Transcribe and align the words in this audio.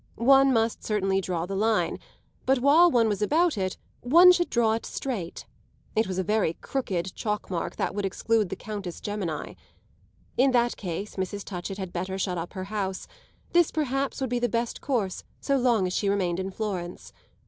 One 0.15 0.51
must 0.51 0.83
certainly 0.83 1.21
draw 1.21 1.45
the 1.45 1.53
line, 1.55 1.99
but 2.47 2.57
while 2.57 2.89
one 2.89 3.07
was 3.07 3.21
about 3.21 3.55
it 3.55 3.77
one 4.01 4.31
should 4.31 4.49
draw 4.49 4.73
it 4.73 4.83
straight: 4.83 5.45
it 5.95 6.07
was 6.07 6.17
a 6.17 6.23
very 6.23 6.53
crooked 6.53 7.13
chalk 7.13 7.51
mark 7.51 7.75
that 7.75 7.93
would 7.93 8.03
exclude 8.03 8.49
the 8.49 8.55
Countess 8.55 8.99
Gemini. 8.99 9.53
In 10.37 10.53
that 10.53 10.75
case 10.75 11.17
Mrs. 11.17 11.43
Touchett 11.45 11.77
had 11.77 11.93
better 11.93 12.17
shut 12.17 12.39
up 12.39 12.53
her 12.53 12.63
house; 12.73 13.07
this 13.51 13.69
perhaps 13.69 14.19
would 14.21 14.29
be 14.31 14.39
the 14.39 14.49
best 14.49 14.81
course 14.81 15.23
so 15.39 15.55
long 15.55 15.85
as 15.85 15.93
she 15.93 16.09
remained 16.09 16.39
in 16.39 16.49
Florence. 16.49 17.13